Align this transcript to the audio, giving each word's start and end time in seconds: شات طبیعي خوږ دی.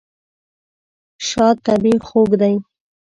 شات 1.27 1.57
طبیعي 1.67 1.97
خوږ 2.07 2.29
دی. 2.41 2.55